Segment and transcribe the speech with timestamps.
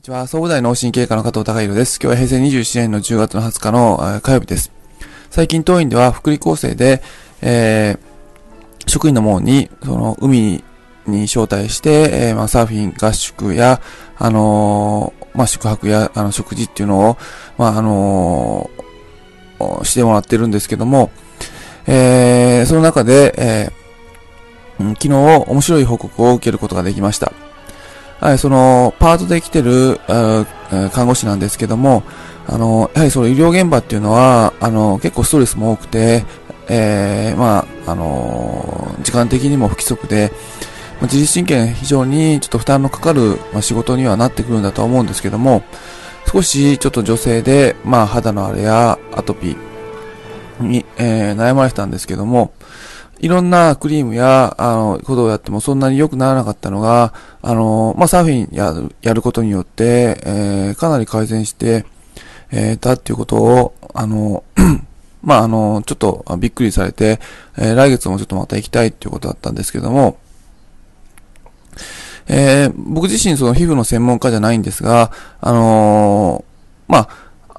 [0.00, 0.26] にちは。
[0.26, 2.00] 総武大脳神経科の加藤隆弘です。
[2.02, 4.72] 今日は平成27年の10月の20日の火曜日です。
[5.28, 7.02] 最近当院では福利厚生で、
[7.42, 10.64] えー、職員の門に、その、海
[11.06, 13.82] に招待して、えー、まあ、サーフィン合宿や、
[14.16, 17.18] あのー、まあ、宿泊や、あの、食事っていうのを、
[17.58, 21.10] まあ、あのー、してもらってるんですけども、
[21.86, 25.10] えー、その中で、えー、昨日
[25.46, 27.34] 面白い報告を受けることができました。
[28.20, 29.98] はい、その、パートで来てる、
[30.92, 32.02] 看護師なんですけども、
[32.46, 36.24] あの、やはりその医療現場っていうのは、あの、結構ストレスも多くて、
[36.68, 40.32] えー、まあ、あの、時間的にも不規則で、
[41.02, 45.62] 自律神経非常にちょっと負担のかかる、ま、仕事にはなってくるんだと思うんですけども、
[46.30, 52.52] 少しちょっと女性で、まあ、肌の荒れやアトピーに、えー、悩まれてたんですけども、
[53.20, 61.84] いろんなクリームや、あの、ことをやってもそんなに良くならなかったのが、あの、まあ、サーフィンやる、やることによって、えー、かなり改善して、
[62.50, 64.42] えー、たっていうことを、あの、
[65.22, 67.20] まあ、あの、ちょっとびっくりされて、
[67.58, 70.16] えー、来月もちょっとまた行きたいっていうことだったんですけども、
[72.26, 77.08] えー、僕自身その皮膚の専門家じゃないんですが、あのー、まあ、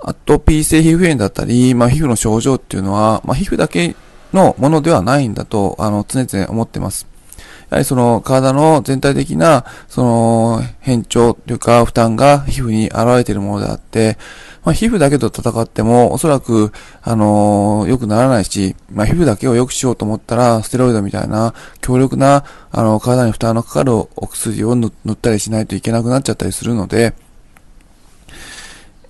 [0.09, 3.95] アトピー性皮膚炎だったり、まあ、皮膚の症状っていうのは、まあ、皮膚だけ
[4.33, 7.07] のものではないんだと、あの、常々思ってます。
[7.69, 14.17] やはりその体の全体的な、その変調というか負担が皮膚に現れているものであって、
[14.65, 27.13] まあ、皮膚だけと戦ってもおそらく、あのー、良くならないし、まあ、皮膚だけを良くしようと思ったら、ステロイドみたいな強力な、あの、体に負担のかかるお薬を塗ったりしないといけなくなっちゃったりするので、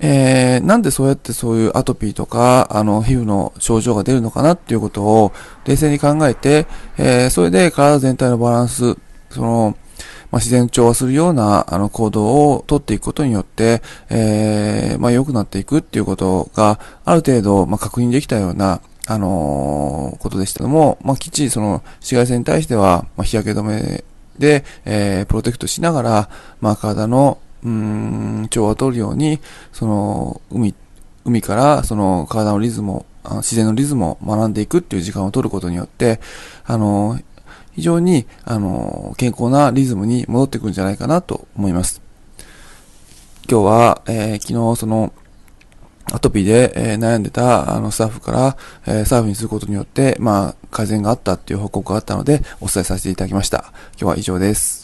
[0.03, 5.31] えー、なんでそうやってそういうアトピーとか、あの、皮膚の症状が出るのかなっていうことを
[5.65, 6.65] 冷静に考えて、
[6.97, 8.97] えー、それで体全体のバランス、
[9.29, 9.77] その、
[10.31, 24.03] まあ、自然調和するような、あの、行動をとっていくことによって、えー、まあ、良くなっていくっていうことが、ある程度、まあ、確認できたような、あのー、ことでしたけども、まあ、きっちりその、紫外線に対しては、まあ、日焼け止め
[24.39, 26.29] で、えー、プロテクトしながら、
[26.59, 29.39] まあ、体の、うん、調和を取るように、
[29.73, 30.75] その、海、
[31.25, 33.05] 海からその体のリズムを、
[33.37, 36.19] 自然のリズムを学んでいくっていう時間を取ることによって、
[36.65, 37.19] あの、
[37.73, 42.01] 非常に、あの、健康なリズムに戻ってくるんじゃないかなと思います。
[43.49, 45.13] 今日は、えー、昨日その、
[46.11, 53.71] アトピーで、えー、悩んでたあのスタッフから、えー、サーフィンすることによって、まあ、改善があったっていう報告があったので、お伝えさせていただきました。
[53.99, 54.80] 今日は以上です。